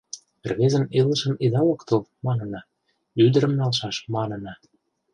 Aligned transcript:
Рвезын 0.49 0.85
илышыжым 0.99 1.35
ида 1.45 1.61
локтыл, 1.67 1.99
манына, 2.25 2.61
ӱдырым 3.25 3.53
налшаш, 3.59 3.95
манына. 4.13 4.53